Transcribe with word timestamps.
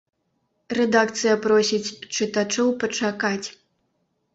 Рэдакцыя 0.79 1.35
просіць 1.45 1.95
чытачоў 2.15 2.77
пачакаць. 2.85 3.47